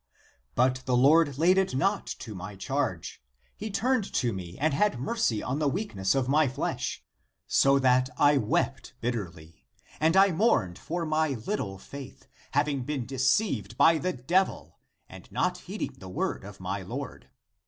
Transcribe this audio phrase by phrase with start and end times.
[0.55, 3.21] But the Lord laid it not to my charge;
[3.55, 7.03] he turned to me and had mercy on the weakness of my flesh,
[7.45, 9.63] so that I wept bitterly;
[9.99, 15.31] and I mourned for my little faith, having been de ceived by the devil and
[15.31, 17.29] not heeding the word of my Lord.